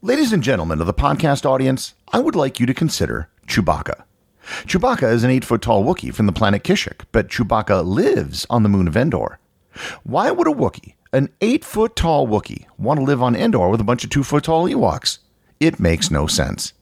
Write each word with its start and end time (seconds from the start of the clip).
Ladies 0.00 0.32
and 0.32 0.44
gentlemen 0.44 0.80
of 0.80 0.86
the 0.86 0.94
podcast 0.94 1.44
audience, 1.44 1.94
I 2.12 2.20
would 2.20 2.36
like 2.36 2.60
you 2.60 2.66
to 2.66 2.72
consider 2.72 3.28
Chewbacca. 3.48 4.04
Chewbacca 4.62 5.12
is 5.12 5.24
an 5.24 5.30
8 5.30 5.44
foot 5.44 5.60
tall 5.60 5.82
Wookiee 5.82 6.14
from 6.14 6.26
the 6.26 6.32
planet 6.32 6.62
Kashyyyk, 6.62 7.00
but 7.10 7.26
Chewbacca 7.26 7.84
lives 7.84 8.46
on 8.48 8.62
the 8.62 8.68
moon 8.68 8.86
of 8.86 8.96
Endor. 8.96 9.40
Why 10.04 10.30
would 10.30 10.46
a 10.46 10.52
Wookiee, 10.52 10.94
an 11.12 11.30
8 11.40 11.64
foot 11.64 11.96
tall 11.96 12.28
Wookiee, 12.28 12.66
want 12.78 13.00
to 13.00 13.04
live 13.04 13.20
on 13.20 13.34
Endor 13.34 13.68
with 13.68 13.80
a 13.80 13.84
bunch 13.84 14.04
of 14.04 14.10
2 14.10 14.22
foot 14.22 14.44
tall 14.44 14.68
Ewoks? 14.68 15.18
It 15.58 15.80
makes 15.80 16.12
no 16.12 16.28
sense. 16.28 16.74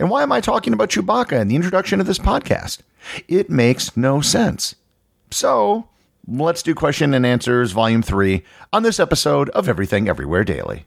And 0.00 0.10
why 0.10 0.24
am 0.24 0.32
I 0.32 0.40
talking 0.40 0.72
about 0.72 0.88
Chewbacca 0.90 1.40
in 1.40 1.46
the 1.46 1.54
introduction 1.54 2.00
of 2.00 2.08
this 2.08 2.18
podcast? 2.18 2.80
It 3.28 3.48
makes 3.48 3.96
no 3.96 4.20
sense. 4.20 4.74
So, 5.30 5.88
let's 6.26 6.64
do 6.64 6.74
question 6.74 7.14
and 7.14 7.24
answers 7.24 7.70
volume 7.70 8.02
3 8.02 8.42
on 8.72 8.82
this 8.82 8.98
episode 8.98 9.48
of 9.50 9.68
Everything 9.68 10.08
Everywhere 10.08 10.42
Daily. 10.42 10.86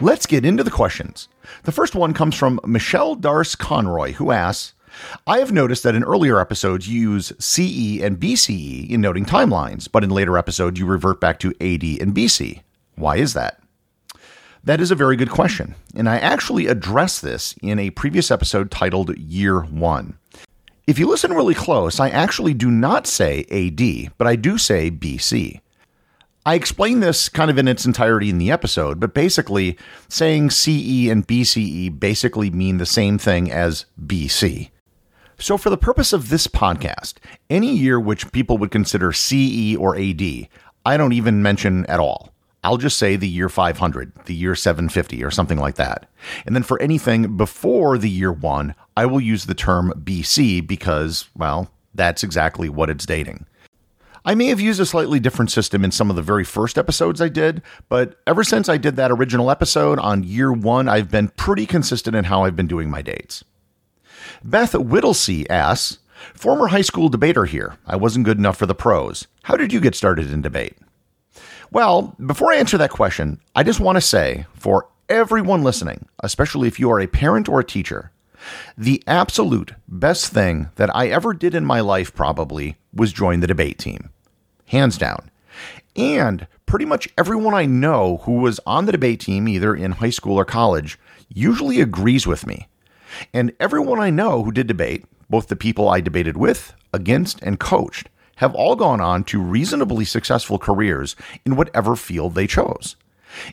Let's 0.00 0.26
get 0.26 0.44
into 0.44 0.64
the 0.64 0.70
questions. 0.70 1.28
The 1.62 1.72
first 1.72 1.94
one 1.94 2.14
comes 2.14 2.34
from 2.34 2.58
Michelle 2.66 3.16
Darce 3.16 3.56
Conroy, 3.56 4.12
who 4.12 4.32
asks, 4.32 4.74
I 5.26 5.38
have 5.38 5.52
noticed 5.52 5.82
that 5.84 5.94
in 5.94 6.04
earlier 6.04 6.40
episodes 6.40 6.88
you 6.88 7.12
use 7.12 7.32
CE 7.38 8.02
and 8.02 8.18
BCE 8.18 8.90
in 8.90 9.00
noting 9.00 9.24
timelines, 9.24 9.88
but 9.90 10.04
in 10.04 10.10
later 10.10 10.36
episodes 10.36 10.78
you 10.78 10.86
revert 10.86 11.20
back 11.20 11.38
to 11.40 11.50
AD 11.60 12.00
and 12.00 12.14
BC. 12.14 12.62
Why 12.96 13.16
is 13.16 13.34
that? 13.34 13.60
That 14.64 14.80
is 14.80 14.90
a 14.90 14.96
very 14.96 15.16
good 15.16 15.30
question, 15.30 15.74
and 15.94 16.08
I 16.08 16.18
actually 16.18 16.66
addressed 16.66 17.22
this 17.22 17.54
in 17.62 17.78
a 17.78 17.90
previous 17.90 18.30
episode 18.30 18.70
titled 18.70 19.16
Year 19.16 19.60
One. 19.60 20.18
If 20.86 20.98
you 20.98 21.06
listen 21.06 21.32
really 21.32 21.54
close, 21.54 22.00
I 22.00 22.08
actually 22.08 22.54
do 22.54 22.70
not 22.70 23.06
say 23.06 23.44
AD, 23.50 24.12
but 24.18 24.26
I 24.26 24.36
do 24.36 24.58
say 24.58 24.90
BC. 24.90 25.60
I 26.46 26.56
explain 26.56 27.00
this 27.00 27.30
kind 27.30 27.50
of 27.50 27.56
in 27.56 27.66
its 27.66 27.86
entirety 27.86 28.28
in 28.28 28.36
the 28.36 28.50
episode, 28.50 29.00
but 29.00 29.14
basically, 29.14 29.78
saying 30.10 30.50
CE 30.50 31.08
and 31.08 31.26
BCE 31.26 31.98
basically 31.98 32.50
mean 32.50 32.76
the 32.76 32.84
same 32.84 33.16
thing 33.16 33.50
as 33.50 33.86
BC. 33.98 34.70
So, 35.38 35.56
for 35.56 35.70
the 35.70 35.78
purpose 35.78 36.12
of 36.12 36.28
this 36.28 36.46
podcast, 36.46 37.14
any 37.48 37.74
year 37.74 37.98
which 37.98 38.30
people 38.30 38.58
would 38.58 38.70
consider 38.70 39.10
CE 39.10 39.74
or 39.78 39.96
AD, 39.96 40.48
I 40.84 40.98
don't 40.98 41.14
even 41.14 41.42
mention 41.42 41.86
at 41.86 41.98
all. 41.98 42.34
I'll 42.62 42.76
just 42.76 42.98
say 42.98 43.16
the 43.16 43.28
year 43.28 43.48
500, 43.48 44.12
the 44.26 44.34
year 44.34 44.54
750, 44.54 45.24
or 45.24 45.30
something 45.30 45.58
like 45.58 45.76
that. 45.76 46.10
And 46.44 46.54
then 46.54 46.62
for 46.62 46.80
anything 46.80 47.38
before 47.38 47.96
the 47.96 48.10
year 48.10 48.32
one, 48.32 48.74
I 48.98 49.06
will 49.06 49.20
use 49.20 49.46
the 49.46 49.54
term 49.54 49.94
BC 50.04 50.66
because, 50.66 51.28
well, 51.34 51.70
that's 51.94 52.22
exactly 52.22 52.68
what 52.68 52.90
it's 52.90 53.06
dating. 53.06 53.46
I 54.26 54.34
may 54.34 54.46
have 54.46 54.60
used 54.60 54.80
a 54.80 54.86
slightly 54.86 55.20
different 55.20 55.50
system 55.50 55.84
in 55.84 55.90
some 55.90 56.08
of 56.08 56.16
the 56.16 56.22
very 56.22 56.44
first 56.44 56.78
episodes 56.78 57.20
I 57.20 57.28
did, 57.28 57.60
but 57.90 58.18
ever 58.26 58.42
since 58.42 58.70
I 58.70 58.78
did 58.78 58.96
that 58.96 59.10
original 59.10 59.50
episode 59.50 59.98
on 59.98 60.24
year 60.24 60.50
one, 60.50 60.88
I've 60.88 61.10
been 61.10 61.28
pretty 61.28 61.66
consistent 61.66 62.16
in 62.16 62.24
how 62.24 62.44
I've 62.44 62.56
been 62.56 62.66
doing 62.66 62.88
my 62.88 63.02
dates. 63.02 63.44
Beth 64.42 64.74
Whittlesey 64.74 65.48
asks, 65.50 65.98
Former 66.32 66.68
high 66.68 66.80
school 66.80 67.10
debater 67.10 67.44
here. 67.44 67.76
I 67.86 67.96
wasn't 67.96 68.24
good 68.24 68.38
enough 68.38 68.56
for 68.56 68.64
the 68.64 68.74
pros. 68.74 69.26
How 69.42 69.56
did 69.58 69.74
you 69.74 69.80
get 69.80 69.94
started 69.94 70.32
in 70.32 70.40
debate? 70.40 70.78
Well, 71.70 72.16
before 72.24 72.50
I 72.50 72.56
answer 72.56 72.78
that 72.78 72.90
question, 72.90 73.40
I 73.54 73.62
just 73.62 73.80
want 73.80 73.96
to 73.96 74.00
say 74.00 74.46
for 74.54 74.88
everyone 75.10 75.62
listening, 75.62 76.08
especially 76.20 76.66
if 76.66 76.80
you 76.80 76.90
are 76.90 77.00
a 77.00 77.06
parent 77.06 77.46
or 77.46 77.60
a 77.60 77.64
teacher, 77.64 78.10
the 78.78 79.02
absolute 79.06 79.74
best 79.86 80.32
thing 80.32 80.70
that 80.76 80.94
I 80.96 81.08
ever 81.08 81.34
did 81.34 81.54
in 81.54 81.64
my 81.64 81.80
life 81.80 82.14
probably 82.14 82.76
was 82.94 83.12
join 83.12 83.40
the 83.40 83.46
debate 83.46 83.78
team. 83.78 84.10
Hands 84.66 84.96
down. 84.96 85.30
And 85.96 86.46
pretty 86.66 86.84
much 86.84 87.08
everyone 87.16 87.54
I 87.54 87.66
know 87.66 88.18
who 88.24 88.32
was 88.32 88.60
on 88.66 88.86
the 88.86 88.92
debate 88.92 89.20
team, 89.20 89.46
either 89.46 89.74
in 89.74 89.92
high 89.92 90.10
school 90.10 90.36
or 90.36 90.44
college, 90.44 90.98
usually 91.28 91.80
agrees 91.80 92.26
with 92.26 92.46
me. 92.46 92.68
And 93.32 93.52
everyone 93.60 94.00
I 94.00 94.10
know 94.10 94.42
who 94.42 94.52
did 94.52 94.66
debate, 94.66 95.04
both 95.30 95.48
the 95.48 95.56
people 95.56 95.88
I 95.88 96.00
debated 96.00 96.36
with, 96.36 96.74
against, 96.92 97.40
and 97.42 97.60
coached, 97.60 98.08
have 98.36 98.54
all 98.54 98.74
gone 98.74 99.00
on 99.00 99.22
to 99.24 99.40
reasonably 99.40 100.04
successful 100.04 100.58
careers 100.58 101.14
in 101.44 101.56
whatever 101.56 101.94
field 101.94 102.34
they 102.34 102.46
chose. 102.46 102.96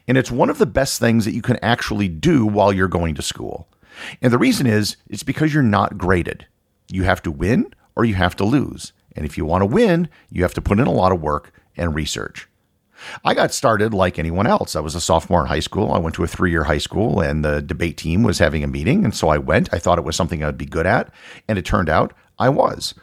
And 0.08 0.18
it's 0.18 0.32
one 0.32 0.50
of 0.50 0.58
the 0.58 0.66
best 0.66 1.00
things 1.00 1.26
that 1.26 1.34
you 1.34 1.42
can 1.42 1.58
actually 1.62 2.08
do 2.08 2.46
while 2.46 2.74
you're 2.74 2.88
going 2.88 3.16
to 3.16 3.22
school. 3.22 3.68
And 4.22 4.32
the 4.32 4.38
reason 4.38 4.66
is 4.68 4.98
it's 5.08 5.24
because 5.24 5.54
you're 5.54 5.64
not 5.64 5.98
graded. 5.98 6.48
You 6.90 7.04
have 7.04 7.22
to 7.24 7.32
win 7.32 7.74
or 7.96 8.06
you 8.06 8.16
have 8.16 8.36
to 8.38 8.44
lose. 8.44 8.94
And 9.16 9.26
if 9.26 9.38
you 9.38 9.46
want 9.46 9.62
to 9.62 9.66
win, 9.66 10.10
you 10.30 10.44
have 10.44 10.54
to 10.56 10.62
put 10.62 10.80
in 10.80 10.88
a 10.88 10.92
lot 10.92 11.12
of 11.12 11.22
work 11.22 11.54
and 11.78 11.96
research. 11.96 12.48
I 13.26 13.34
got 13.34 13.54
started 13.54 13.94
like 13.94 14.20
anyone 14.20 14.48
else. 14.48 14.76
I 14.76 14.80
was 14.80 14.96
a 14.96 15.02
sophomore 15.02 15.42
in 15.42 15.48
high 15.48 15.60
school. 15.60 15.92
I 15.92 15.98
went 15.98 16.16
to 16.16 16.24
a 16.24 16.28
three 16.28 16.52
year 16.52 16.66
high 16.66 16.78
school, 16.78 17.20
and 17.20 17.44
the 17.44 17.62
debate 17.62 17.98
team 17.98 18.24
was 18.24 18.40
having 18.40 18.64
a 18.64 18.68
meeting. 18.68 19.04
And 19.04 19.16
so 19.16 19.30
I 19.30 19.38
went. 19.38 19.74
I 19.74 19.80
thought 19.80 19.98
it 19.98 20.04
was 20.04 20.16
something 20.16 20.44
I'd 20.44 20.58
be 20.58 20.66
good 20.66 20.86
at. 20.86 21.12
And 21.48 21.58
it 21.58 21.66
turned 21.66 21.90
out 21.90 22.14
I 22.38 22.50
was. 22.50 22.94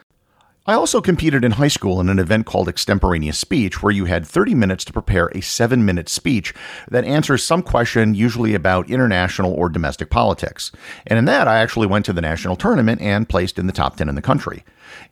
I 0.68 0.74
also 0.74 1.00
competed 1.00 1.46
in 1.46 1.52
high 1.52 1.68
school 1.68 1.98
in 1.98 2.10
an 2.10 2.18
event 2.18 2.44
called 2.44 2.68
Extemporaneous 2.68 3.38
Speech, 3.38 3.82
where 3.82 3.90
you 3.90 4.04
had 4.04 4.26
30 4.26 4.54
minutes 4.54 4.84
to 4.84 4.92
prepare 4.92 5.28
a 5.28 5.40
seven 5.40 5.82
minute 5.82 6.10
speech 6.10 6.52
that 6.90 7.06
answers 7.06 7.42
some 7.42 7.62
question, 7.62 8.14
usually 8.14 8.52
about 8.52 8.90
international 8.90 9.54
or 9.54 9.70
domestic 9.70 10.10
politics. 10.10 10.70
And 11.06 11.18
in 11.18 11.24
that, 11.24 11.48
I 11.48 11.60
actually 11.60 11.86
went 11.86 12.04
to 12.04 12.12
the 12.12 12.20
national 12.20 12.54
tournament 12.54 13.00
and 13.00 13.26
placed 13.26 13.58
in 13.58 13.66
the 13.66 13.72
top 13.72 13.96
10 13.96 14.10
in 14.10 14.14
the 14.14 14.20
country. 14.20 14.62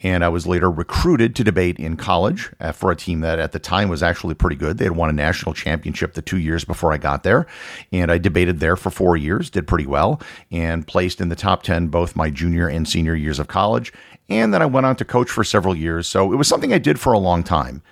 And 0.03 0.23
I 0.23 0.29
was 0.29 0.47
later 0.47 0.71
recruited 0.71 1.35
to 1.37 1.45
debate 1.45 1.79
in 1.79 1.97
college 1.97 2.51
uh, 2.61 2.73
for 2.73 2.91
a 2.91 2.97
team 2.97 3.21
that 3.21 3.39
at 3.39 3.53
the 3.53 3.59
time 3.59 3.89
was 3.89 4.03
actually 4.03 4.35
pretty 4.35 4.57
good. 4.57 4.77
They 4.77 4.85
had 4.85 4.97
won 4.97 5.09
a 5.09 5.15
national 5.15 5.55
championship 5.55 6.13
the 6.13 6.23
two 6.23 6.39
years 6.39 6.67
before 6.67 6.93
I 6.93 6.99
got 6.99 7.23
there. 7.23 7.47
And 7.93 8.13
I 8.13 8.19
debated 8.19 8.61
there 8.61 8.77
for 8.77 8.91
four 8.91 9.17
years, 9.17 9.49
did 9.49 9.67
pretty 9.67 9.87
well, 9.87 10.21
and 10.51 10.87
placed 10.87 11.21
in 11.21 11.31
the 11.31 11.37
top 11.37 11.63
10 11.63 11.89
both 11.89 12.15
my 12.15 12.29
junior 12.29 12.69
and 12.69 12.87
senior 12.87 13.15
years 13.15 13.39
of 13.39 13.49
college 13.49 13.93
and 14.29 14.53
then 14.53 14.63
I 14.63 14.67
went 14.67 14.87
on 14.87 14.97
to 14.97 15.05
coach 15.05 15.31
for 15.31 15.45
several 15.45 15.75
years, 15.75 16.07
so 16.07 16.33
it 16.33 16.37
was 16.37 16.49
something 16.49 16.73
I 16.73 16.79
did 16.79 16.99
for 16.99 17.13
a 17.13 17.19
long 17.19 17.43
time. 17.43 17.83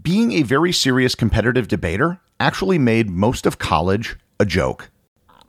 Being 0.00 0.32
a 0.32 0.42
very 0.42 0.72
serious 0.72 1.14
competitive 1.14 1.68
debater 1.68 2.20
actually 2.40 2.78
made 2.78 3.10
most 3.10 3.46
of 3.46 3.58
college 3.58 4.16
a 4.40 4.44
joke. 4.44 4.90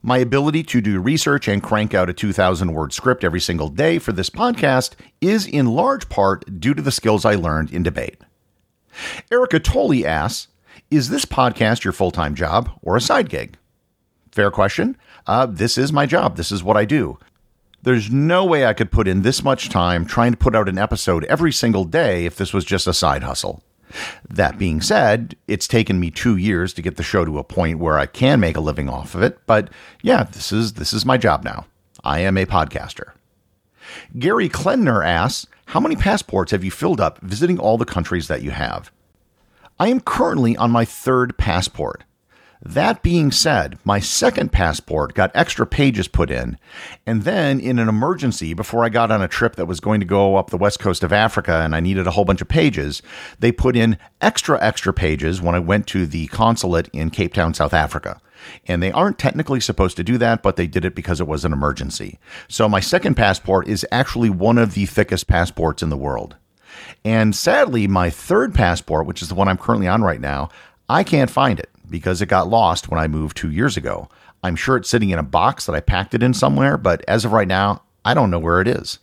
My 0.02 0.20
ability 0.20 0.62
to 0.64 0.82
do 0.82 1.00
research 1.00 1.48
and 1.48 1.64
crank 1.64 1.94
out 1.96 2.10
a 2.10 2.14
2,000 2.14 2.74
word 2.74 2.94
script 2.94 3.24
every 3.24 3.40
single 3.40 3.70
day 3.70 3.98
for 3.98 4.12
this 4.12 4.30
podcast 4.30 4.92
is 5.20 5.48
in 5.48 5.66
large 5.66 6.10
part 6.10 6.60
due 6.60 6.76
to 6.76 6.82
the 6.82 6.92
skills 6.92 7.26
I 7.26 7.36
learned 7.36 7.72
in 7.72 7.82
debate. 7.82 8.18
Erica 9.32 9.60
Tolley 9.60 10.06
asks 10.06 10.48
Is 10.92 11.10
this 11.10 11.26
podcast 11.26 11.84
your 11.84 11.94
full 11.94 12.12
time 12.12 12.36
job 12.36 12.70
or 12.84 12.96
a 12.96 13.02
side 13.02 13.30
gig? 13.30 13.58
Fair 14.32 14.52
question. 14.52 14.96
Uh, 15.26 15.48
this 15.48 15.78
is 15.78 15.92
my 15.92 16.06
job. 16.06 16.38
This 16.38 16.52
is 16.52 16.64
what 16.64 16.78
I 16.78 16.86
do. 16.86 17.18
There's 17.86 18.12
no 18.12 18.44
way 18.44 18.66
I 18.66 18.74
could 18.74 18.92
put 18.92 19.08
in 19.08 19.22
this 19.22 19.44
much 19.44 19.70
time 19.70 20.06
trying 20.06 20.32
to 20.32 20.38
put 20.38 20.56
out 20.56 20.68
an 20.68 20.80
episode 20.80 21.24
every 21.26 21.52
single 21.52 21.86
day 21.86 22.26
if 22.26 22.36
this 22.36 22.52
was 22.52 22.66
just 22.66 22.88
a 22.88 22.94
side 22.94 23.22
hustle. 23.22 23.64
That 24.28 24.58
being 24.58 24.82
said, 24.82 25.36
it's 25.48 25.68
taken 25.68 26.00
me 26.00 26.10
2 26.10 26.36
years 26.36 26.74
to 26.74 26.82
get 26.82 26.98
the 26.98 27.04
show 27.04 27.24
to 27.24 27.38
a 27.38 27.44
point 27.44 27.78
where 27.78 28.00
I 28.00 28.08
can 28.08 28.40
make 28.40 28.58
a 28.58 28.62
living 28.62 28.90
off 28.90 29.14
of 29.14 29.22
it, 29.22 29.38
but 29.46 29.70
yeah, 30.02 30.24
this 30.24 30.52
is 30.52 30.74
this 30.74 30.94
is 30.94 31.06
my 31.06 31.16
job 31.18 31.44
now. 31.44 31.68
I 32.04 32.22
am 32.22 32.38
a 32.38 32.48
podcaster. 32.48 33.12
Gary 34.18 34.50
Klenner 34.50 35.06
asks, 35.06 35.46
"How 35.68 35.80
many 35.80 35.96
passports 35.96 36.52
have 36.52 36.64
you 36.64 36.72
filled 36.72 37.00
up 37.00 37.20
visiting 37.22 37.60
all 37.60 37.78
the 37.78 37.86
countries 37.86 38.28
that 38.28 38.42
you 38.42 38.50
have?" 38.50 38.92
I 39.80 39.90
am 39.90 40.00
currently 40.00 40.58
on 40.58 40.72
my 40.72 40.86
third 40.86 41.38
passport. 41.38 42.04
That 42.62 43.04
being 43.04 43.32
said, 43.32 43.78
my 43.84 44.00
second 44.00 44.52
passport 44.52 45.14
got 45.14 45.32
extra 45.36 45.68
pages 45.68 46.08
put 46.08 46.32
in, 46.32 46.58
and 47.06 47.24
then 47.24 47.60
in 47.60 47.80
an 47.80 47.90
emergency, 47.90 48.54
before 48.54 48.86
I 48.86 48.90
got 48.90 49.12
on 49.12 49.22
a 49.22 49.28
trip 49.28 49.56
that 49.56 49.68
was 49.68 49.80
going 49.80 50.00
to 50.00 50.06
go 50.06 50.38
up 50.38 50.50
the 50.50 50.58
west 50.58 50.80
coast 50.80 51.04
of 51.04 51.12
Africa 51.12 51.62
and 51.64 51.76
I 51.76 51.80
needed 51.80 52.08
a 52.08 52.12
whole 52.12 52.26
bunch 52.26 52.42
of 52.42 52.48
pages, 52.48 53.02
they 53.40 53.52
put 53.52 53.76
in 53.76 53.98
extra, 54.22 54.62
extra 54.64 54.94
pages 54.94 55.42
when 55.42 55.54
I 55.54 55.60
went 55.60 55.86
to 55.88 56.06
the 56.06 56.28
consulate 56.28 56.88
in 56.94 57.10
Cape 57.10 57.34
Town, 57.34 57.54
South 57.54 57.74
Africa. 57.74 58.22
And 58.68 58.82
they 58.82 58.92
aren't 58.92 59.20
technically 59.20 59.60
supposed 59.60 59.98
to 59.98 60.04
do 60.04 60.18
that, 60.20 60.42
but 60.42 60.56
they 60.56 60.68
did 60.68 60.86
it 60.86 60.96
because 60.96 61.20
it 61.20 61.28
was 61.28 61.46
an 61.46 61.54
emergency. 61.54 62.20
So 62.48 62.70
my 62.70 62.80
second 62.80 63.16
passport 63.16 63.68
is 63.68 63.86
actually 63.92 64.30
one 64.30 64.58
of 64.58 64.76
the 64.76 64.86
thickest 64.86 65.28
passports 65.28 65.84
in 65.84 65.90
the 65.90 65.98
world. 65.98 66.36
And 67.04 67.36
sadly, 67.36 67.88
my 67.88 68.10
third 68.10 68.54
passport, 68.54 69.08
which 69.08 69.22
is 69.22 69.30
the 69.30 69.36
one 69.36 69.48
I'm 69.48 69.58
currently 69.58 69.88
on 69.88 70.04
right 70.04 70.22
now, 70.22 70.50
I 70.88 71.04
can't 71.04 71.32
find 71.32 71.60
it 71.60 71.70
because 71.96 72.22
it 72.22 72.26
got 72.26 72.50
lost 72.50 72.90
when 72.90 73.00
I 73.00 73.08
moved 73.08 73.38
two 73.38 73.50
years 73.50 73.78
ago. 73.78 74.10
I'm 74.44 74.58
sure 74.58 74.76
it's 74.76 74.90
sitting 74.90 75.12
in 75.12 75.18
a 75.18 75.24
box 75.24 75.66
that 75.66 75.76
I 75.76 75.80
packed 75.80 76.14
it 76.14 76.22
in 76.22 76.34
somewhere, 76.34 76.78
but 76.78 77.02
as 77.08 77.24
of 77.24 77.32
right 77.32 77.48
now, 77.48 77.84
I 78.04 78.14
don't 78.14 78.30
know 78.30 78.38
where 78.38 78.60
it 78.60 78.68
is. 78.68 79.00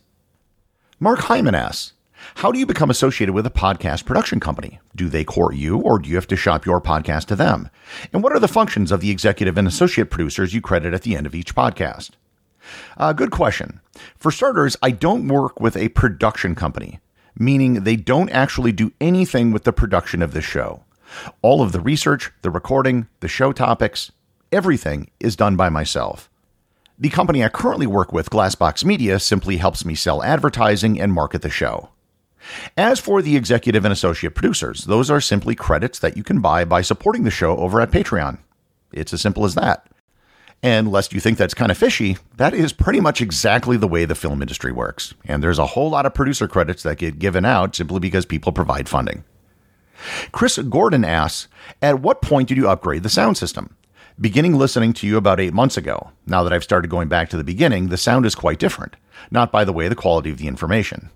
Mark 0.99 1.21
Hyman 1.21 1.55
asks, 1.55 1.93
how 2.35 2.51
do 2.51 2.59
you 2.59 2.67
become 2.67 2.91
associated 2.91 3.33
with 3.33 3.47
a 3.47 3.49
podcast 3.49 4.05
production 4.05 4.39
company? 4.39 4.79
Do 4.95 5.09
they 5.09 5.23
court 5.23 5.55
you, 5.55 5.79
or 5.79 5.97
do 5.97 6.07
you 6.07 6.13
have 6.15 6.27
to 6.27 6.35
shop 6.35 6.67
your 6.67 6.79
podcast 6.79 7.25
to 7.25 7.35
them? 7.35 7.67
And 8.13 8.21
what 8.21 8.31
are 8.31 8.39
the 8.39 8.47
functions 8.47 8.91
of 8.91 9.01
the 9.01 9.09
executive 9.09 9.57
and 9.57 9.67
associate 9.67 10.11
producers 10.11 10.53
you 10.53 10.61
credit 10.61 10.93
at 10.93 11.01
the 11.01 11.15
end 11.15 11.25
of 11.25 11.33
each 11.33 11.55
podcast? 11.55 12.11
Uh, 12.95 13.11
good 13.11 13.31
question. 13.31 13.81
For 14.17 14.31
starters, 14.31 14.77
I 14.83 14.91
don't 14.91 15.27
work 15.27 15.59
with 15.59 15.75
a 15.75 15.89
production 15.89 16.53
company, 16.53 16.99
meaning 17.37 17.85
they 17.85 17.95
don't 17.95 18.29
actually 18.29 18.71
do 18.71 18.93
anything 19.01 19.51
with 19.51 19.63
the 19.63 19.73
production 19.73 20.21
of 20.21 20.33
the 20.33 20.41
show. 20.41 20.83
All 21.41 21.61
of 21.61 21.71
the 21.71 21.79
research, 21.79 22.31
the 22.41 22.49
recording, 22.49 23.07
the 23.19 23.27
show 23.27 23.51
topics, 23.51 24.11
everything 24.51 25.09
is 25.19 25.35
done 25.35 25.55
by 25.55 25.69
myself. 25.69 26.29
The 26.99 27.09
company 27.09 27.43
I 27.43 27.49
currently 27.49 27.87
work 27.87 28.13
with, 28.13 28.29
Glassbox 28.29 28.85
Media, 28.85 29.19
simply 29.19 29.57
helps 29.57 29.83
me 29.83 29.95
sell 29.95 30.23
advertising 30.23 31.01
and 31.01 31.11
market 31.11 31.41
the 31.41 31.49
show. 31.49 31.89
As 32.77 32.99
for 32.99 33.21
the 33.21 33.35
executive 33.35 33.85
and 33.85 33.91
associate 33.91 34.35
producers, 34.35 34.85
those 34.85 35.09
are 35.09 35.21
simply 35.21 35.55
credits 35.55 35.99
that 35.99 36.17
you 36.17 36.23
can 36.23 36.39
buy 36.39 36.65
by 36.65 36.81
supporting 36.81 37.23
the 37.23 37.31
show 37.31 37.57
over 37.57 37.81
at 37.81 37.91
Patreon. 37.91 38.37
It's 38.91 39.13
as 39.13 39.21
simple 39.21 39.45
as 39.45 39.55
that. 39.55 39.87
And 40.61 40.91
lest 40.91 41.13
you 41.13 41.19
think 41.19 41.37
that's 41.37 41.53
kind 41.53 41.71
of 41.71 41.77
fishy, 41.77 42.17
that 42.37 42.53
is 42.53 42.71
pretty 42.71 43.01
much 43.01 43.21
exactly 43.21 43.75
the 43.75 43.87
way 43.87 44.05
the 44.05 44.15
film 44.15 44.41
industry 44.41 44.71
works. 44.71 45.13
And 45.25 45.43
there's 45.43 45.59
a 45.59 45.65
whole 45.65 45.89
lot 45.89 46.05
of 46.05 46.13
producer 46.13 46.47
credits 46.47 46.83
that 46.83 46.99
get 46.99 47.19
given 47.19 47.43
out 47.43 47.75
simply 47.75 47.99
because 47.99 48.25
people 48.25 48.53
provide 48.53 48.87
funding. 48.87 49.25
Chris 50.31 50.57
Gordon 50.57 51.05
asks, 51.05 51.47
At 51.81 52.01
what 52.01 52.21
point 52.21 52.49
did 52.49 52.57
you 52.57 52.69
upgrade 52.69 53.03
the 53.03 53.09
sound 53.09 53.37
system? 53.37 53.75
Beginning 54.19 54.55
listening 54.55 54.93
to 54.93 55.07
you 55.07 55.17
about 55.17 55.39
eight 55.39 55.53
months 55.53 55.77
ago. 55.77 56.11
Now 56.27 56.43
that 56.43 56.53
I've 56.53 56.63
started 56.63 56.91
going 56.91 57.07
back 57.07 57.29
to 57.29 57.37
the 57.37 57.43
beginning, 57.43 57.89
the 57.89 57.97
sound 57.97 58.25
is 58.25 58.35
quite 58.35 58.59
different. 58.59 58.95
Not 59.31 59.51
by 59.51 59.63
the 59.63 59.73
way, 59.73 59.87
the 59.87 59.95
quality 59.95 60.29
of 60.29 60.37
the 60.37 60.47
information. 60.47 61.09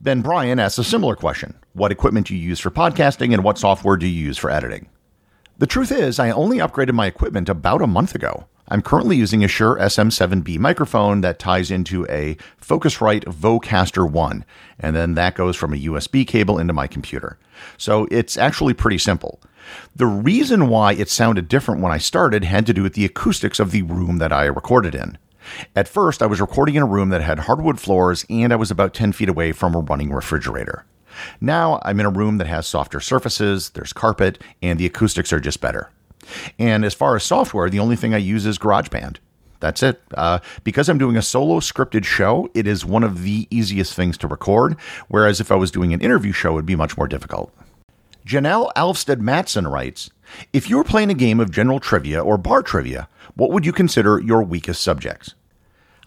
Ben 0.00 0.20
Bryan 0.20 0.60
asks 0.60 0.78
a 0.78 0.84
similar 0.84 1.16
question 1.16 1.54
What 1.72 1.90
equipment 1.90 2.26
do 2.26 2.36
you 2.36 2.48
use 2.48 2.60
for 2.60 2.70
podcasting 2.70 3.32
and 3.32 3.42
what 3.42 3.58
software 3.58 3.96
do 3.96 4.06
you 4.06 4.26
use 4.26 4.38
for 4.38 4.50
editing? 4.50 4.88
The 5.58 5.66
truth 5.66 5.90
is, 5.90 6.18
I 6.18 6.30
only 6.30 6.58
upgraded 6.58 6.92
my 6.92 7.06
equipment 7.06 7.48
about 7.48 7.82
a 7.82 7.86
month 7.86 8.14
ago. 8.14 8.46
I'm 8.68 8.80
currently 8.80 9.16
using 9.16 9.44
a 9.44 9.48
Shure 9.48 9.76
SM7B 9.78 10.58
microphone 10.58 11.20
that 11.20 11.38
ties 11.38 11.70
into 11.70 12.06
a 12.08 12.36
Focusrite 12.60 13.24
Vocaster 13.24 14.10
1, 14.10 14.44
and 14.80 14.96
then 14.96 15.14
that 15.14 15.34
goes 15.34 15.54
from 15.54 15.74
a 15.74 15.78
USB 15.78 16.26
cable 16.26 16.58
into 16.58 16.72
my 16.72 16.86
computer. 16.86 17.38
So 17.76 18.08
it's 18.10 18.38
actually 18.38 18.72
pretty 18.72 18.98
simple. 18.98 19.40
The 19.94 20.06
reason 20.06 20.68
why 20.68 20.94
it 20.94 21.10
sounded 21.10 21.48
different 21.48 21.82
when 21.82 21.92
I 21.92 21.98
started 21.98 22.44
had 22.44 22.64
to 22.66 22.72
do 22.72 22.82
with 22.82 22.94
the 22.94 23.04
acoustics 23.04 23.60
of 23.60 23.70
the 23.70 23.82
room 23.82 24.18
that 24.18 24.32
I 24.32 24.46
recorded 24.46 24.94
in. 24.94 25.18
At 25.76 25.88
first, 25.88 26.22
I 26.22 26.26
was 26.26 26.40
recording 26.40 26.74
in 26.74 26.82
a 26.82 26.86
room 26.86 27.10
that 27.10 27.20
had 27.20 27.40
hardwood 27.40 27.78
floors 27.78 28.24
and 28.30 28.52
I 28.52 28.56
was 28.56 28.70
about 28.70 28.94
10 28.94 29.12
feet 29.12 29.28
away 29.28 29.52
from 29.52 29.74
a 29.74 29.80
running 29.80 30.10
refrigerator. 30.10 30.84
Now 31.40 31.80
I'm 31.82 32.00
in 32.00 32.06
a 32.06 32.10
room 32.10 32.38
that 32.38 32.46
has 32.46 32.66
softer 32.66 32.98
surfaces, 33.00 33.70
there's 33.70 33.92
carpet, 33.92 34.42
and 34.62 34.78
the 34.78 34.86
acoustics 34.86 35.32
are 35.32 35.40
just 35.40 35.60
better. 35.60 35.90
And 36.58 36.84
as 36.84 36.94
far 36.94 37.16
as 37.16 37.24
software, 37.24 37.70
the 37.70 37.80
only 37.80 37.96
thing 37.96 38.14
I 38.14 38.18
use 38.18 38.46
is 38.46 38.58
GarageBand. 38.58 39.18
That's 39.60 39.82
it. 39.82 40.02
Uh, 40.14 40.40
because 40.62 40.88
I'm 40.88 40.98
doing 40.98 41.16
a 41.16 41.22
solo 41.22 41.60
scripted 41.60 42.04
show, 42.04 42.50
it 42.54 42.66
is 42.66 42.84
one 42.84 43.02
of 43.02 43.22
the 43.22 43.46
easiest 43.50 43.94
things 43.94 44.18
to 44.18 44.28
record, 44.28 44.76
whereas 45.08 45.40
if 45.40 45.50
I 45.50 45.56
was 45.56 45.70
doing 45.70 45.94
an 45.94 46.02
interview 46.02 46.32
show, 46.32 46.52
it 46.52 46.54
would 46.54 46.66
be 46.66 46.76
much 46.76 46.96
more 46.98 47.08
difficult. 47.08 47.50
Janelle 48.26 48.72
Alvstead 48.74 49.20
Matson 49.20 49.66
writes 49.66 50.10
If 50.52 50.68
you 50.68 50.76
were 50.76 50.84
playing 50.84 51.10
a 51.10 51.14
game 51.14 51.40
of 51.40 51.50
general 51.50 51.80
trivia 51.80 52.22
or 52.22 52.36
bar 52.36 52.62
trivia, 52.62 53.08
what 53.36 53.50
would 53.50 53.64
you 53.64 53.72
consider 53.72 54.20
your 54.20 54.42
weakest 54.42 54.82
subjects? 54.82 55.34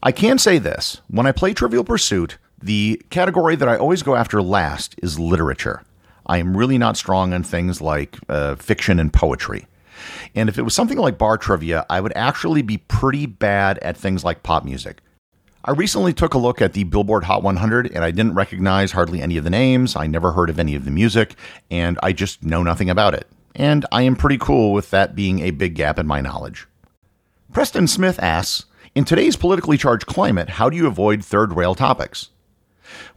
I 0.03 0.11
can 0.11 0.37
say 0.37 0.59
this 0.59 1.01
when 1.07 1.25
I 1.25 1.31
play 1.31 1.53
Trivial 1.53 1.83
Pursuit, 1.83 2.37
the 2.61 3.01
category 3.09 3.55
that 3.55 3.67
I 3.67 3.77
always 3.77 4.03
go 4.03 4.15
after 4.15 4.41
last 4.41 4.95
is 5.01 5.19
literature. 5.19 5.83
I 6.25 6.37
am 6.37 6.55
really 6.55 6.77
not 6.77 6.97
strong 6.97 7.33
on 7.33 7.43
things 7.43 7.81
like 7.81 8.17
uh, 8.29 8.55
fiction 8.55 8.99
and 8.99 9.11
poetry. 9.11 9.67
And 10.35 10.49
if 10.49 10.57
it 10.57 10.63
was 10.63 10.73
something 10.73 10.97
like 10.97 11.17
bar 11.17 11.37
trivia, 11.37 11.85
I 11.89 12.01
would 12.01 12.13
actually 12.15 12.61
be 12.61 12.77
pretty 12.77 13.25
bad 13.25 13.77
at 13.79 13.97
things 13.97 14.23
like 14.23 14.43
pop 14.43 14.63
music. 14.65 15.01
I 15.65 15.71
recently 15.71 16.13
took 16.13 16.33
a 16.33 16.37
look 16.37 16.61
at 16.61 16.73
the 16.73 16.85
Billboard 16.85 17.25
Hot 17.25 17.43
100 17.43 17.91
and 17.91 18.03
I 18.03 18.11
didn't 18.11 18.35
recognize 18.35 18.93
hardly 18.93 19.21
any 19.21 19.37
of 19.37 19.43
the 19.43 19.49
names. 19.49 19.95
I 19.95 20.07
never 20.07 20.31
heard 20.31 20.49
of 20.49 20.59
any 20.59 20.75
of 20.75 20.85
the 20.85 20.91
music, 20.91 21.35
and 21.69 21.99
I 22.01 22.13
just 22.13 22.41
know 22.41 22.63
nothing 22.63 22.89
about 22.89 23.13
it. 23.13 23.27
And 23.53 23.85
I 23.91 24.03
am 24.03 24.15
pretty 24.15 24.37
cool 24.37 24.71
with 24.71 24.91
that 24.91 25.15
being 25.15 25.41
a 25.41 25.51
big 25.51 25.75
gap 25.75 25.99
in 25.99 26.07
my 26.07 26.21
knowledge. 26.21 26.67
Preston 27.51 27.87
Smith 27.87 28.17
asks 28.19 28.65
In 28.95 29.03
today's 29.03 29.35
politically 29.35 29.77
charged 29.77 30.05
climate, 30.05 30.51
how 30.51 30.69
do 30.69 30.77
you 30.77 30.87
avoid 30.87 31.25
third 31.25 31.53
rail 31.53 31.75
topics? 31.75 32.29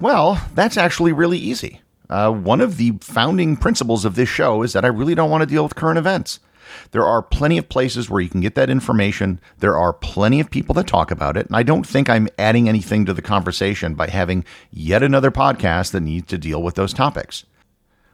Well, 0.01 0.45
that's 0.55 0.77
actually 0.77 1.13
really 1.13 1.39
easy. 1.39 1.83
Uh, 2.09 2.33
one 2.33 2.61
of 2.61 2.77
the 2.77 2.93
founding 3.01 3.57
principles 3.57 4.05
of 4.05 4.17
this 4.17 4.29
show 4.29 4.63
is 4.63 4.73
that 4.73 4.85
I 4.85 4.89
really 4.89 5.15
don't 5.15 5.31
want 5.31 5.43
to 5.43 5.47
deal 5.47 5.63
with 5.63 5.77
current 5.77 5.99
events. 5.99 6.41
There 6.93 7.07
are 7.07 7.23
plenty 7.23 7.59
of 7.59 7.69
places 7.69 8.09
where 8.09 8.21
you 8.21 8.29
can 8.29 8.41
get 8.41 8.55
that 8.55 8.71
information. 8.71 9.41
There 9.59 9.77
are 9.77 9.93
plenty 9.93 10.41
of 10.41 10.51
people 10.51 10.75
that 10.75 10.87
talk 10.87 11.11
about 11.11 11.37
it. 11.37 11.47
And 11.47 11.57
I 11.57 11.63
don't 11.63 11.87
think 11.87 12.09
I'm 12.09 12.29
adding 12.39 12.69
anything 12.69 13.05
to 13.07 13.15
the 13.15 13.23
conversation 13.23 13.95
by 13.95 14.09
having 14.09 14.45
yet 14.71 15.03
another 15.03 15.31
podcast 15.31 15.93
that 15.93 16.01
needs 16.01 16.29
to 16.29 16.39
deal 16.39 16.63
with 16.63 16.75
those 16.75 16.93
topics. 16.93 17.45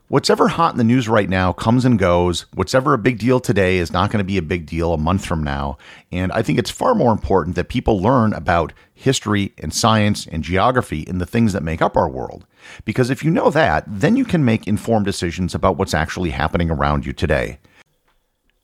What's 0.09 0.31
ever 0.31 0.47
hot 0.47 0.73
in 0.73 0.79
the 0.79 0.85
news 0.85 1.09
right 1.09 1.29
now 1.29 1.53
comes 1.53 1.85
and 1.85 1.99
goes. 1.99 2.47
What's 2.55 2.77
ever 2.77 2.95
a 2.95 2.99
big 2.99 3.19
deal 3.19 3.41
today 3.41 3.79
is 3.79 3.93
not 3.93 4.13
going 4.13 4.21
to 4.21 4.25
be 4.25 4.39
a 4.39 4.43
big 4.43 4.65
deal 4.65 4.93
a 4.93 4.99
month 4.99 5.27
from 5.27 5.43
now. 5.43 5.79
And 6.13 6.31
I 6.31 6.43
think 6.43 6.61
it's 6.61 6.71
far 6.71 6.95
more 6.95 7.11
important 7.11 7.57
that 7.57 7.69
people 7.69 8.01
learn 8.01 8.33
about 8.33 8.73
history 8.95 9.53
and 9.59 9.75
science 9.75 10.25
and 10.29 10.45
geography 10.45 11.05
and 11.09 11.21
the 11.21 11.27
things 11.27 11.53
that 11.55 11.65
make 11.65 11.83
up 11.83 11.97
our 11.97 12.09
world. 12.09 12.47
Because 12.85 13.11
if 13.11 13.25
you 13.25 13.33
know 13.33 13.51
that, 13.51 13.83
then 13.89 14.17
you 14.17 14.25
can 14.25 14.45
make 14.45 14.69
informed 14.69 15.07
decisions 15.07 15.57
about 15.57 15.77
what's 15.77 15.93
actually 15.93 16.31
happening 16.31 16.71
around 16.71 17.05
you 17.05 17.13
today. 17.13 17.59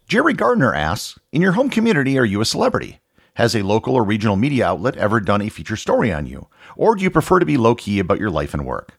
Jerry 0.08 0.34
Gardner 0.34 0.74
asks 0.74 1.18
In 1.32 1.42
your 1.42 1.52
home 1.52 1.70
community, 1.70 2.18
are 2.18 2.24
you 2.24 2.40
a 2.40 2.44
celebrity? 2.44 3.00
Has 3.34 3.56
a 3.56 3.62
local 3.62 3.94
or 3.94 4.04
regional 4.04 4.36
media 4.36 4.66
outlet 4.66 4.96
ever 4.96 5.20
done 5.20 5.40
a 5.40 5.48
feature 5.48 5.76
story 5.76 6.12
on 6.12 6.26
you? 6.26 6.48
Or 6.76 6.94
do 6.94 7.02
you 7.02 7.10
prefer 7.10 7.38
to 7.38 7.46
be 7.46 7.56
low 7.56 7.74
key 7.74 7.98
about 7.98 8.18
your 8.18 8.30
life 8.30 8.52
and 8.52 8.66
work? 8.66 8.98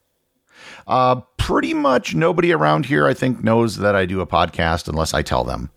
Uh, 0.87 1.21
pretty 1.37 1.73
much 1.73 2.15
nobody 2.15 2.51
around 2.51 2.87
here, 2.87 3.05
I 3.05 3.13
think, 3.13 3.43
knows 3.43 3.77
that 3.77 3.95
I 3.95 4.05
do 4.05 4.21
a 4.21 4.27
podcast 4.27 4.87
unless 4.87 5.13
I 5.13 5.21
tell 5.21 5.43
them. 5.43 5.69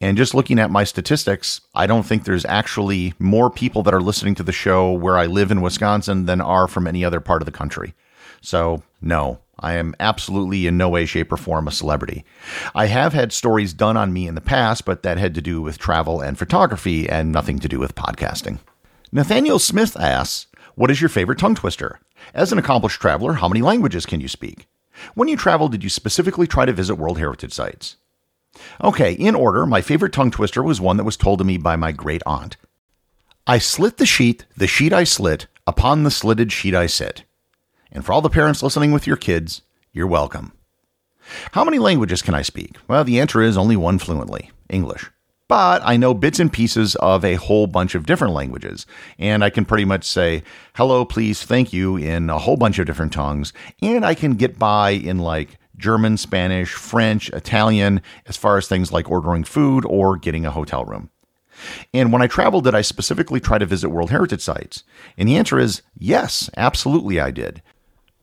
And 0.00 0.18
just 0.18 0.34
looking 0.34 0.58
at 0.58 0.70
my 0.70 0.84
statistics, 0.84 1.62
I 1.74 1.86
don't 1.86 2.02
think 2.02 2.24
there's 2.24 2.44
actually 2.44 3.14
more 3.18 3.50
people 3.50 3.82
that 3.84 3.94
are 3.94 4.02
listening 4.02 4.34
to 4.36 4.42
the 4.42 4.52
show 4.52 4.92
where 4.92 5.16
I 5.16 5.24
live 5.24 5.50
in 5.50 5.62
Wisconsin 5.62 6.26
than 6.26 6.42
are 6.42 6.68
from 6.68 6.86
any 6.86 7.04
other 7.04 7.20
part 7.20 7.40
of 7.40 7.46
the 7.46 7.52
country. 7.52 7.94
So, 8.42 8.82
no, 9.00 9.38
I 9.62 9.74
am 9.74 9.94
absolutely 10.00 10.66
in 10.66 10.76
no 10.76 10.88
way, 10.88 11.06
shape, 11.06 11.32
or 11.32 11.36
form 11.36 11.68
a 11.68 11.72
celebrity. 11.72 12.24
I 12.74 12.86
have 12.86 13.12
had 13.12 13.32
stories 13.32 13.72
done 13.72 13.96
on 13.96 14.12
me 14.12 14.26
in 14.26 14.34
the 14.34 14.40
past, 14.40 14.84
but 14.84 15.02
that 15.02 15.18
had 15.18 15.34
to 15.36 15.40
do 15.40 15.62
with 15.62 15.78
travel 15.78 16.20
and 16.20 16.38
photography 16.38 17.08
and 17.08 17.32
nothing 17.32 17.58
to 17.60 17.68
do 17.68 17.78
with 17.78 17.94
podcasting. 17.94 18.58
Nathaniel 19.12 19.58
Smith 19.58 19.96
asks, 19.98 20.48
What 20.74 20.90
is 20.90 21.00
your 21.00 21.08
favorite 21.08 21.38
tongue 21.38 21.54
twister? 21.54 22.00
As 22.34 22.52
an 22.52 22.58
accomplished 22.58 23.00
traveler, 23.00 23.34
how 23.34 23.48
many 23.48 23.62
languages 23.62 24.06
can 24.06 24.20
you 24.20 24.28
speak? 24.28 24.66
When 25.14 25.28
you 25.28 25.36
traveled, 25.36 25.72
did 25.72 25.84
you 25.84 25.90
specifically 25.90 26.46
try 26.46 26.66
to 26.66 26.72
visit 26.72 26.96
World 26.96 27.18
Heritage 27.18 27.52
Sites? 27.52 27.96
Okay, 28.82 29.12
in 29.12 29.34
order, 29.34 29.64
my 29.64 29.80
favorite 29.80 30.12
tongue 30.12 30.30
twister 30.30 30.62
was 30.62 30.80
one 30.80 30.96
that 30.96 31.04
was 31.04 31.16
told 31.16 31.38
to 31.38 31.44
me 31.44 31.56
by 31.56 31.76
my 31.76 31.92
great 31.92 32.22
aunt. 32.26 32.56
I 33.46 33.58
slit 33.58 33.96
the 33.96 34.06
sheet, 34.06 34.44
the 34.56 34.66
sheet 34.66 34.92
I 34.92 35.04
slit, 35.04 35.46
upon 35.66 36.02
the 36.02 36.10
slitted 36.10 36.52
sheet 36.52 36.74
I 36.74 36.86
sit. 36.86 37.24
And 37.92 38.04
for 38.04 38.12
all 38.12 38.22
the 38.22 38.30
parents 38.30 38.62
listening 38.62 38.90
with 38.90 39.06
your 39.06 39.16
kids, 39.16 39.62
you're 39.92 40.06
welcome. 40.06 40.52
How 41.52 41.64
many 41.64 41.78
languages 41.78 42.22
can 42.22 42.34
I 42.34 42.42
speak? 42.42 42.76
Well, 42.88 43.04
the 43.04 43.20
answer 43.20 43.40
is 43.40 43.56
only 43.56 43.76
one 43.76 43.98
fluently 43.98 44.50
English 44.68 45.10
but 45.52 45.82
I 45.84 45.98
know 45.98 46.14
bits 46.14 46.40
and 46.40 46.50
pieces 46.50 46.94
of 46.94 47.26
a 47.26 47.34
whole 47.34 47.66
bunch 47.66 47.94
of 47.94 48.06
different 48.06 48.32
languages. 48.32 48.86
And 49.18 49.44
I 49.44 49.50
can 49.50 49.66
pretty 49.66 49.84
much 49.84 50.06
say, 50.06 50.44
hello, 50.76 51.04
please, 51.04 51.42
thank 51.42 51.74
you 51.74 51.98
in 51.98 52.30
a 52.30 52.38
whole 52.38 52.56
bunch 52.56 52.78
of 52.78 52.86
different 52.86 53.12
tongues. 53.12 53.52
And 53.82 54.02
I 54.02 54.14
can 54.14 54.36
get 54.36 54.58
by 54.58 54.92
in 54.92 55.18
like 55.18 55.58
German, 55.76 56.16
Spanish, 56.16 56.72
French, 56.72 57.28
Italian, 57.34 58.00
as 58.24 58.38
far 58.38 58.56
as 58.56 58.66
things 58.66 58.92
like 58.92 59.10
ordering 59.10 59.44
food 59.44 59.84
or 59.84 60.16
getting 60.16 60.46
a 60.46 60.50
hotel 60.50 60.86
room. 60.86 61.10
And 61.92 62.14
when 62.14 62.22
I 62.22 62.28
traveled, 62.28 62.64
did 62.64 62.74
I 62.74 62.80
specifically 62.80 63.38
try 63.38 63.58
to 63.58 63.66
visit 63.66 63.90
World 63.90 64.08
Heritage 64.08 64.40
Sites? 64.40 64.84
And 65.18 65.28
the 65.28 65.36
answer 65.36 65.58
is 65.58 65.82
yes, 65.94 66.48
absolutely 66.56 67.20
I 67.20 67.30
did. 67.30 67.60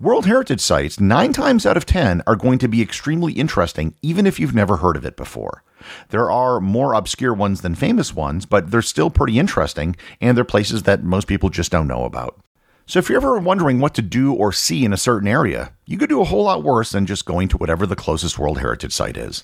World 0.01 0.27
Heritage 0.27 0.61
Sites, 0.61 0.97
nine 1.01 1.33
times 1.33 1.65
out 1.65 1.75
of 1.75 1.85
ten, 1.85 2.23
are 2.25 2.37
going 2.37 2.57
to 2.59 2.69
be 2.69 2.81
extremely 2.81 3.33
interesting, 3.33 3.95
even 4.01 4.25
if 4.25 4.39
you've 4.39 4.55
never 4.55 4.77
heard 4.77 4.95
of 4.95 5.03
it 5.03 5.17
before. 5.17 5.61
There 6.07 6.31
are 6.31 6.61
more 6.61 6.93
obscure 6.93 7.33
ones 7.33 7.59
than 7.59 7.75
famous 7.75 8.15
ones, 8.15 8.45
but 8.45 8.71
they're 8.71 8.81
still 8.81 9.09
pretty 9.09 9.37
interesting, 9.37 9.97
and 10.21 10.37
they're 10.37 10.45
places 10.45 10.83
that 10.83 11.03
most 11.03 11.27
people 11.27 11.49
just 11.49 11.69
don't 11.69 11.89
know 11.89 12.05
about. 12.05 12.39
So 12.85 12.99
if 12.99 13.09
you're 13.09 13.17
ever 13.17 13.39
wondering 13.39 13.81
what 13.81 13.93
to 13.95 14.01
do 14.01 14.31
or 14.31 14.53
see 14.53 14.85
in 14.85 14.93
a 14.93 14.97
certain 14.97 15.27
area, 15.27 15.73
you 15.85 15.97
could 15.97 16.07
do 16.07 16.21
a 16.21 16.25
whole 16.25 16.45
lot 16.45 16.63
worse 16.63 16.91
than 16.91 17.05
just 17.05 17.25
going 17.25 17.49
to 17.49 17.57
whatever 17.57 17.85
the 17.85 17.97
closest 17.97 18.39
World 18.39 18.59
Heritage 18.59 18.93
Site 18.93 19.17
is. 19.17 19.43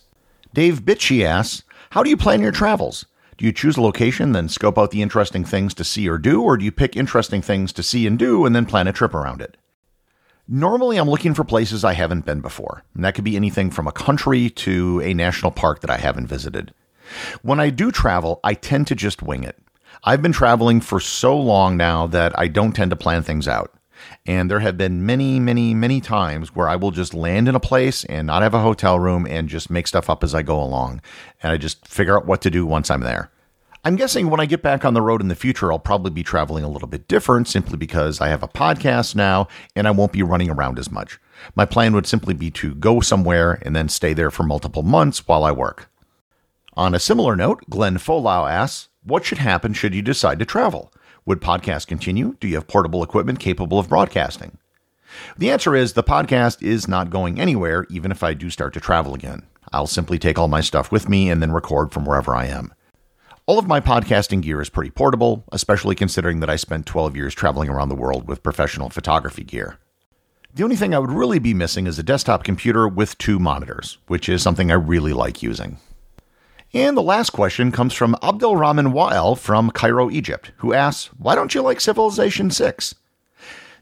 Dave 0.53 0.83
Bitchy 0.83 1.25
asks, 1.25 1.63
How 1.89 2.01
do 2.01 2.09
you 2.09 2.15
plan 2.15 2.39
your 2.39 2.53
travels? 2.53 3.05
Do 3.37 3.43
you 3.43 3.51
choose 3.51 3.75
a 3.75 3.81
location, 3.81 4.31
then 4.31 4.47
scope 4.47 4.77
out 4.77 4.91
the 4.91 5.01
interesting 5.01 5.43
things 5.43 5.73
to 5.73 5.83
see 5.83 6.07
or 6.07 6.17
do, 6.17 6.41
or 6.41 6.55
do 6.55 6.63
you 6.63 6.71
pick 6.71 6.95
interesting 6.95 7.41
things 7.41 7.73
to 7.73 7.83
see 7.83 8.07
and 8.07 8.17
do 8.17 8.45
and 8.45 8.55
then 8.55 8.65
plan 8.65 8.87
a 8.87 8.93
trip 8.93 9.13
around 9.13 9.41
it? 9.41 9.57
Normally, 10.47 10.97
I'm 10.97 11.09
looking 11.09 11.33
for 11.33 11.43
places 11.43 11.83
I 11.83 11.93
haven't 11.93 12.25
been 12.25 12.41
before. 12.41 12.83
And 12.93 13.03
that 13.03 13.15
could 13.15 13.23
be 13.23 13.35
anything 13.35 13.71
from 13.71 13.87
a 13.87 13.91
country 13.91 14.49
to 14.51 15.01
a 15.01 15.13
national 15.13 15.51
park 15.51 15.81
that 15.81 15.89
I 15.89 15.97
haven't 15.97 16.27
visited. 16.27 16.73
When 17.41 17.59
I 17.59 17.69
do 17.69 17.91
travel, 17.91 18.39
I 18.43 18.53
tend 18.53 18.87
to 18.87 18.95
just 18.95 19.23
wing 19.23 19.43
it. 19.43 19.57
I've 20.03 20.21
been 20.21 20.31
traveling 20.31 20.81
for 20.81 20.99
so 20.99 21.35
long 21.35 21.77
now 21.77 22.05
that 22.07 22.37
I 22.37 22.47
don't 22.47 22.73
tend 22.73 22.91
to 22.91 22.95
plan 22.95 23.23
things 23.23 23.47
out. 23.47 23.73
And 24.27 24.51
there 24.51 24.59
have 24.59 24.77
been 24.77 25.05
many, 25.05 25.39
many, 25.39 25.73
many 25.73 25.99
times 25.99 26.55
where 26.55 26.69
I 26.69 26.75
will 26.75 26.91
just 26.91 27.13
land 27.15 27.47
in 27.47 27.55
a 27.55 27.59
place 27.59 28.03
and 28.05 28.27
not 28.27 28.43
have 28.43 28.53
a 28.53 28.61
hotel 28.61 28.99
room 28.99 29.25
and 29.27 29.49
just 29.49 29.71
make 29.71 29.87
stuff 29.87 30.09
up 30.09 30.23
as 30.23 30.35
I 30.35 30.43
go 30.43 30.61
along. 30.61 31.01
And 31.41 31.51
I 31.51 31.57
just 31.57 31.87
figure 31.87 32.17
out 32.17 32.27
what 32.27 32.41
to 32.41 32.51
do 32.51 32.65
once 32.67 32.91
I'm 32.91 33.01
there. 33.01 33.31
I'm 33.87 33.97
guessing 33.97 34.31
when 34.31 34.39
I 34.39 34.47
get 34.47 34.63
back 34.63 34.83
on 34.83 34.95
the 34.95 35.01
road 35.03 35.21
in 35.21 35.27
the 35.27 35.35
future, 35.35 35.71
I'll 35.71 35.77
probably 35.77 36.09
be 36.09 36.23
traveling 36.23 36.63
a 36.63 36.69
little 36.69 36.87
bit 36.87 37.07
different 37.07 37.47
simply 37.47 37.77
because 37.77 38.19
I 38.19 38.29
have 38.29 38.41
a 38.41 38.47
podcast 38.47 39.13
now 39.13 39.47
and 39.75 39.87
I 39.87 39.91
won't 39.91 40.11
be 40.11 40.23
running 40.23 40.49
around 40.49 40.79
as 40.79 40.89
much. 40.89 41.19
My 41.53 41.65
plan 41.65 41.93
would 41.93 42.07
simply 42.07 42.33
be 42.33 42.49
to 42.49 42.73
go 42.73 42.99
somewhere 42.99 43.59
and 43.61 43.75
then 43.75 43.87
stay 43.87 44.13
there 44.13 44.31
for 44.31 44.41
multiple 44.41 44.81
months 44.81 45.27
while 45.27 45.43
I 45.43 45.51
work. 45.51 45.91
On 46.73 46.95
a 46.95 46.99
similar 46.99 47.35
note, 47.35 47.63
Glenn 47.69 47.97
Folau 47.97 48.49
asks, 48.49 48.89
What 49.03 49.23
should 49.23 49.37
happen 49.37 49.73
should 49.73 49.93
you 49.93 50.01
decide 50.01 50.39
to 50.39 50.45
travel? 50.45 50.91
Would 51.27 51.39
podcasts 51.39 51.85
continue? 51.85 52.37
Do 52.39 52.47
you 52.47 52.55
have 52.55 52.67
portable 52.67 53.03
equipment 53.03 53.39
capable 53.39 53.77
of 53.77 53.89
broadcasting? 53.89 54.57
The 55.37 55.51
answer 55.51 55.75
is 55.75 55.93
the 55.93 56.03
podcast 56.03 56.63
is 56.63 56.87
not 56.87 57.11
going 57.11 57.39
anywhere, 57.39 57.85
even 57.91 58.09
if 58.09 58.23
I 58.23 58.33
do 58.33 58.49
start 58.49 58.73
to 58.73 58.79
travel 58.79 59.13
again. 59.13 59.43
I'll 59.71 59.85
simply 59.85 60.17
take 60.17 60.39
all 60.39 60.47
my 60.47 60.61
stuff 60.61 60.91
with 60.91 61.07
me 61.07 61.29
and 61.29 61.39
then 61.39 61.51
record 61.51 61.91
from 61.91 62.05
wherever 62.05 62.35
I 62.35 62.47
am. 62.47 62.73
All 63.47 63.59
of 63.59 63.67
my 63.67 63.79
podcasting 63.79 64.41
gear 64.41 64.59
is 64.59 64.71
pretty 64.71 64.89
portable, 64.89 65.43
especially 65.51 65.93
considering 65.93 66.39
that 66.39 66.49
I 66.49 66.55
spent 66.55 66.87
12 66.87 67.15
years 67.15 67.35
traveling 67.35 67.69
around 67.69 67.89
the 67.89 67.95
world 67.95 68.27
with 68.27 68.41
professional 68.41 68.89
photography 68.89 69.43
gear. 69.43 69.77
The 70.55 70.63
only 70.63 70.75
thing 70.75 70.95
I 70.95 70.99
would 70.99 71.11
really 71.11 71.37
be 71.37 71.53
missing 71.53 71.85
is 71.85 71.99
a 71.99 72.03
desktop 72.03 72.43
computer 72.43 72.87
with 72.87 73.15
two 73.19 73.37
monitors, 73.37 73.99
which 74.07 74.29
is 74.29 74.41
something 74.41 74.71
I 74.71 74.75
really 74.75 75.13
like 75.13 75.43
using. 75.43 75.77
And 76.73 76.97
the 76.97 77.03
last 77.03 77.29
question 77.33 77.71
comes 77.71 77.93
from 77.93 78.15
Abdel 78.23 78.55
Rahman 78.55 78.93
Wael 78.93 79.37
from 79.37 79.69
Cairo, 79.69 80.09
Egypt, 80.09 80.51
who 80.57 80.73
asks, 80.73 81.13
Why 81.19 81.35
don't 81.35 81.53
you 81.53 81.61
like 81.61 81.79
Civilization 81.79 82.49
6? 82.49 82.95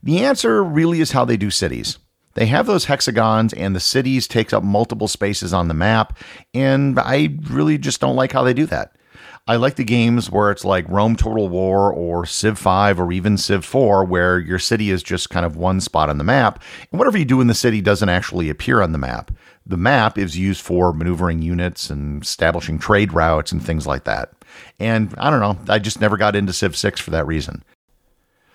The 0.04 0.26
answer 0.26 0.62
really 0.62 1.00
is 1.00 1.14
how 1.14 1.24
they 1.24 1.38
do 1.38 1.50
cities. 1.50 2.00
They 2.34 2.48
have 2.48 2.66
those 2.66 2.86
hexagons, 2.86 3.54
and 3.54 3.74
the 3.74 3.80
cities 3.80 4.28
takes 4.28 4.52
up 4.52 4.64
multiple 4.64 5.08
spaces 5.08 5.54
on 5.54 5.70
the 5.70 5.74
map, 5.74 6.18
and 6.54 7.00
I 7.00 7.38
really 7.44 7.78
just 7.78 8.02
don't 8.02 8.18
like 8.18 8.34
how 8.34 8.44
they 8.44 8.54
do 8.54 8.66
that. 8.66 8.98
I 9.46 9.58
like 9.58 9.76
the 9.76 9.84
games 9.84 10.32
where 10.32 10.52
it's 10.52 10.64
like 10.64 10.88
Rome 10.88 11.18
Total 11.18 11.50
War 11.50 11.92
or 11.92 12.26
Civ 12.26 12.58
5 12.58 12.98
or 12.98 13.12
even 13.12 13.38
Civ 13.38 13.66
4, 13.66 14.06
where 14.06 14.40
your 14.40 14.58
city 14.58 14.90
is 14.90 15.04
just 15.04 15.30
kind 15.30 15.46
of 15.46 15.58
one 15.58 15.82
spot 15.82 16.10
on 16.10 16.18
the 16.18 16.24
map. 16.24 16.64
And 16.90 16.98
whatever 16.98 17.18
you 17.18 17.26
do 17.26 17.42
in 17.42 17.48
the 17.48 17.54
city 17.54 17.82
doesn't 17.82 18.08
actually 18.08 18.50
appear 18.50 18.82
on 18.82 18.94
the 18.94 18.98
map. 18.98 19.32
The 19.66 19.76
map 19.76 20.18
is 20.18 20.38
used 20.38 20.62
for 20.62 20.94
maneuvering 20.94 21.42
units 21.42 21.90
and 21.90 22.24
establishing 22.24 22.80
trade 22.80 23.12
routes 23.12 23.52
and 23.52 23.62
things 23.62 23.86
like 23.86 24.06
that. 24.06 24.32
And 24.80 25.14
I 25.18 25.30
don't 25.30 25.42
know, 25.42 25.58
I 25.68 25.78
just 25.78 26.00
never 26.00 26.16
got 26.16 26.38
into 26.38 26.54
Civ 26.54 26.78
6 26.78 27.02
for 27.02 27.12
that 27.12 27.28
reason. 27.28 27.66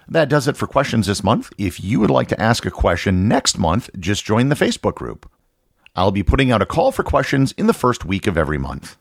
That 0.09 0.31
does 0.31 0.49
it 0.49 0.57
for 0.57 0.67
questions 0.67 1.07
this 1.07 1.23
month. 1.23 1.53
If 1.59 1.85
you 1.85 2.01
would 2.01 2.11
like 2.11 2.29
to 2.29 2.41
ask 2.41 2.65
a 2.65 2.71
question 2.71 3.29
next 3.29 3.59
month, 3.59 3.91
just 3.99 4.25
join 4.25 4.49
the 4.49 4.55
Facebook 4.55 4.95
group. 4.95 5.31
I'll 5.95 6.13
be 6.13 6.23
putting 6.23 6.51
out 6.51 6.63
a 6.63 6.67
call 6.67 6.93
for 6.93 7.03
questions 7.03 7.53
in 7.59 7.67
the 7.67 7.75
first 7.75 8.07
week 8.07 8.27
of 8.27 8.39
every 8.39 8.57
month. 8.57 8.97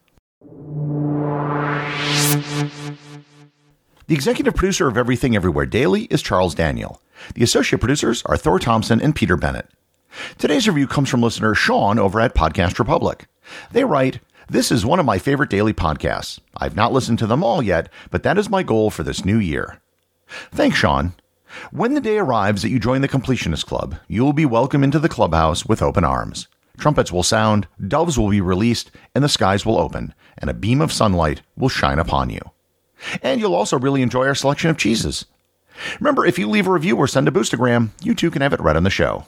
The 4.08 4.16
executive 4.16 4.56
producer 4.56 4.88
of 4.88 4.96
Everything 4.96 5.36
Everywhere 5.36 5.66
Daily 5.66 6.04
is 6.04 6.22
Charles 6.22 6.56
Daniel. 6.56 7.02
The 7.36 7.44
associate 7.44 7.80
producers 7.80 8.24
are 8.26 8.38
Thor 8.38 8.58
Thompson 8.58 9.02
and 9.02 9.14
Peter 9.14 9.36
Bennett. 9.36 9.68
Today's 10.38 10.66
review 10.66 10.88
comes 10.88 11.10
from 11.10 11.22
listener 11.22 11.54
Sean 11.54 12.00
over 12.00 12.22
at 12.22 12.34
Podcast 12.34 12.80
Republic. 12.80 13.28
They 13.74 13.84
write, 13.84 14.22
This 14.48 14.72
is 14.72 14.86
one 14.86 15.02
of 15.02 15.06
my 15.06 15.18
favorite 15.18 15.50
daily 15.50 15.74
podcasts. 15.74 16.40
I've 16.56 16.78
not 16.78 16.94
listened 16.94 17.20
to 17.20 17.28
them 17.28 17.44
all 17.44 17.62
yet, 17.62 17.90
but 18.10 18.24
that 18.24 18.38
is 18.38 18.50
my 18.50 18.64
goal 18.64 18.92
for 18.92 19.04
this 19.04 19.26
new 19.26 19.40
year. 19.40 19.82
Thanks, 20.54 20.78
Sean. 20.78 21.14
When 21.72 21.94
the 21.94 22.00
day 22.00 22.18
arrives 22.18 22.62
that 22.62 22.70
you 22.70 22.80
join 22.80 23.02
the 23.02 23.10
Completionist 23.10 23.66
Club, 23.66 23.98
you 24.08 24.24
will 24.24 24.32
be 24.32 24.46
welcomed 24.46 24.86
into 24.86 25.00
the 25.00 25.10
clubhouse 25.10 25.66
with 25.66 25.82
open 25.82 26.06
arms. 26.06 26.48
Trumpets 26.78 27.12
will 27.12 27.24
sound, 27.24 27.68
doves 27.86 28.18
will 28.18 28.30
be 28.30 28.40
released, 28.40 28.90
and 29.14 29.22
the 29.22 29.28
skies 29.28 29.66
will 29.66 29.78
open, 29.78 30.14
and 30.38 30.50
a 30.50 30.54
beam 30.54 30.80
of 30.80 30.94
sunlight 30.94 31.42
will 31.58 31.68
shine 31.68 32.00
upon 32.00 32.30
you. 32.30 32.40
And 33.22 33.40
you'll 33.40 33.56
also 33.56 33.78
really 33.78 34.02
enjoy 34.02 34.26
our 34.26 34.36
selection 34.36 34.70
of 34.70 34.78
cheeses. 34.78 35.26
Remember, 36.00 36.26
if 36.26 36.40
you 36.40 36.50
leave 36.50 36.68
a 36.68 36.72
review 36.72 36.98
or 36.98 37.08
send 37.08 37.28
a 37.28 37.32
boostagram, 37.32 37.90
you 38.02 38.16
too 38.16 38.32
can 38.32 38.42
have 38.42 38.54
it 38.54 38.60
read 38.60 38.76
on 38.76 38.84
the 38.84 38.90
show. 38.90 39.26